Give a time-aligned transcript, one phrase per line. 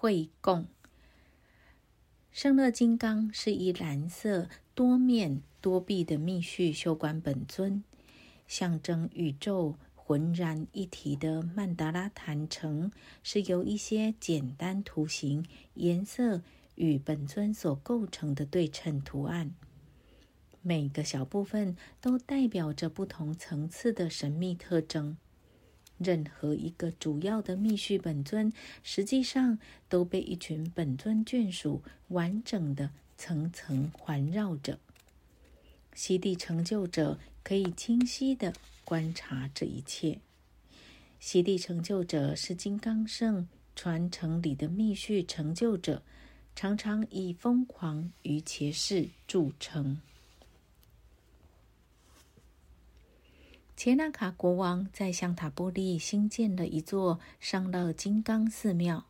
[0.00, 0.64] 会供。
[2.30, 7.82] 圣乐金刚是一蓝色、多面、多臂的密续修观本尊，
[8.46, 12.92] 象征宇宙浑然一体的曼达拉坛城，
[13.24, 16.42] 是由一些简单图形、颜色
[16.76, 19.52] 与本尊所构成的对称图案。
[20.62, 25.16] 每个小部分都代表着不同层次的神秘特征。
[25.98, 28.52] 任何一个主要的密续本尊，
[28.82, 29.58] 实际上
[29.88, 34.78] 都被一群本尊眷属完整的层层环绕着。
[35.94, 38.52] 西地成就者可以清晰的
[38.84, 40.20] 观察这一切。
[41.18, 46.02] 西地成就者是金刚圣传承里的密续成就者，
[46.54, 50.00] 常常以疯狂与骑士著称。
[53.78, 59.06] 切纳卡国王在香塔波利新建了一座上乐金刚寺庙，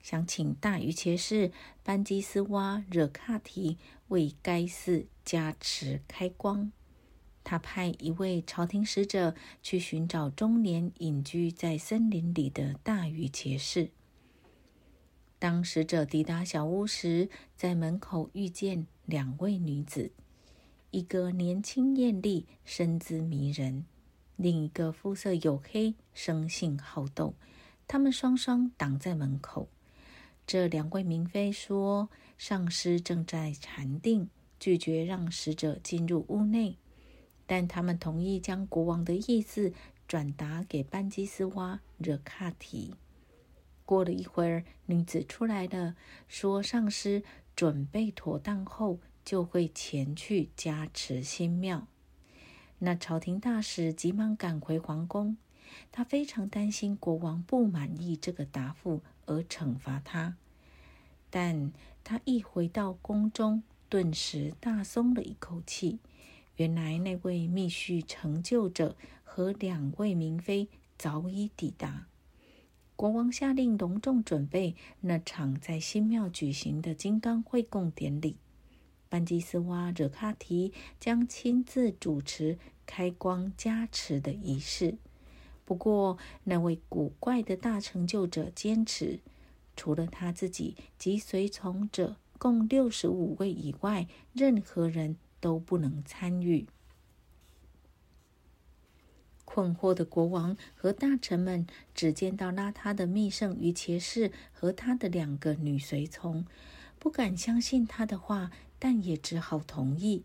[0.00, 3.76] 想请大鱼骑士班基斯瓦惹卡提
[4.08, 6.72] 为该寺加持开光。
[7.44, 13.90] 他派一位朝廷使者去寻找终年隐居在森林里的大鱼骑士。
[15.38, 20.12] 当使者抵达小屋时，在门口遇见两位女子。
[20.92, 23.84] 一个年轻艳丽，身姿迷人；
[24.34, 27.34] 另一个肤色黝黑，生性好斗。
[27.86, 29.68] 他们双双挡在门口。
[30.44, 36.76] 这两位明妃说：“上师正在禅定，拒绝让使者进入屋内。”
[37.46, 39.72] 但他们同意将国王的意思
[40.08, 42.94] 转达给班基斯瓦惹卡提。
[43.84, 45.94] 过了一会儿，女子出来了，
[46.26, 47.22] 说：“上师
[47.54, 48.98] 准备妥当后。”
[49.30, 51.86] 就会前去加持新庙。
[52.80, 55.36] 那朝廷大使急忙赶回皇宫，
[55.92, 60.34] 他非常担心国王不满意这个答复而惩罚他。
[61.30, 61.70] 但
[62.02, 66.00] 他一回到宫中，顿时大松了一口气。
[66.56, 70.66] 原来那位密续成就者和两位明妃
[70.98, 72.08] 早已抵达。
[72.96, 78.36] 国王下令隆重准备那场在新庙举行的金刚会供典礼。
[79.10, 84.96] 班基斯瓦惹卡提将亲自主持开光加持的仪式。
[85.64, 89.18] 不过，那位古怪的大成就者坚持，
[89.76, 96.66] 除了他自己及随从者共六十五位以外，任何人都不能参与。
[99.44, 106.46] 困惑的国王和大臣们只见到拉他的密圣与骑士和他的两个女随从，
[107.00, 108.52] 不敢相信他的话。
[108.80, 110.24] 但也只好同意。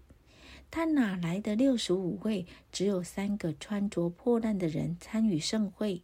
[0.71, 2.47] 他哪来的六十五位？
[2.71, 6.01] 只有三个穿着破烂的人参与盛会。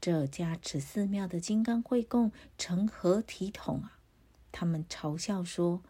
[0.00, 3.98] 这加持寺庙的金刚会供成何体统啊？
[4.50, 5.82] 他们嘲笑说：“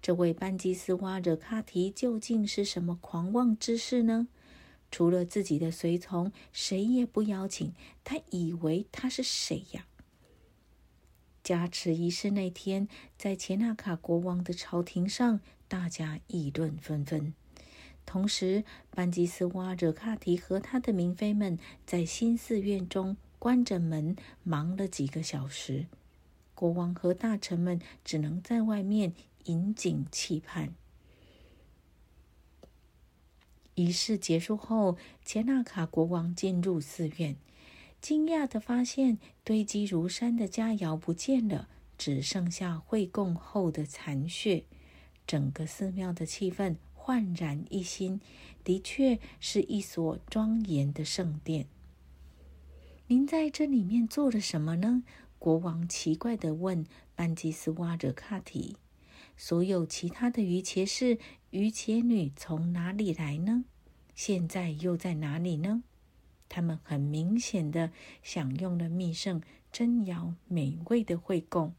[0.00, 4.28] 这位班基斯瓦惹卡提究竟是什么狂妄之士呢？
[4.90, 7.72] 除了自己的随从，谁也不邀请。
[8.02, 9.86] 他以为他是谁呀？”
[11.42, 17.34] 加持仪式那天，在切纳卡国王的朝廷上，大家议论纷纷。
[18.04, 25.86] 同时，班吉斯瓦惹卡提和他的明妃们在新寺院中关着门，忙了几个小时。
[26.54, 29.14] 国王和大臣们只能在外面
[29.44, 30.74] 引颈期盼。
[33.76, 37.36] 仪式结束后，切纳卡国王进入寺院。
[38.00, 41.68] 惊讶的发现，堆积如山的佳肴不见了，
[41.98, 44.64] 只剩下会供后的残屑。
[45.26, 48.20] 整个寺庙的气氛焕然一新，
[48.64, 51.66] 的确是一所庄严的圣殿。
[53.06, 55.02] 您在这里面做了什么呢？
[55.38, 58.76] 国王奇怪的问班吉斯瓦惹卡提。
[59.36, 61.18] 所有其他的鱼茄士、
[61.50, 63.64] 鱼茄女从哪里来呢？
[64.14, 65.82] 现在又在哪里呢？
[66.50, 67.90] 他们很明显的
[68.22, 69.40] 享用了密圣
[69.72, 71.72] 珍肴美味的会供，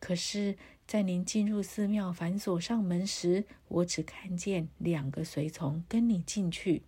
[0.00, 6.82] 可是，在您进入寺庙反锁上门时，我只看见两个随从跟你进去。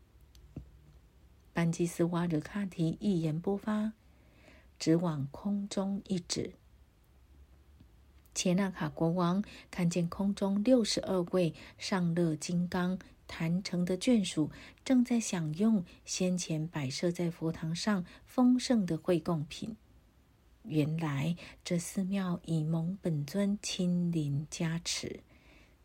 [1.53, 3.93] 班基斯瓦惹卡提一言不发，
[4.79, 6.53] 只往空中一指。
[8.35, 12.99] 切纳卡国王看见空中六十二位上乐金刚。
[13.29, 14.51] 坛城的眷属
[14.85, 19.77] 正在享用先前摆设在佛堂上丰盛的会供品。
[20.65, 25.21] 原来这寺庙以蒙本尊亲临加持。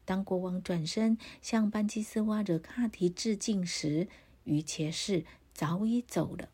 [0.03, 4.07] 当国王转身向班基斯瓦惹卡提致敬时，
[4.43, 5.23] 于切士
[5.53, 6.49] 早已走了。